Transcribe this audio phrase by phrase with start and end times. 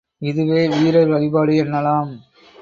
[0.21, 2.11] இதுவே வீரர் வழிபாடு என்னலாம்.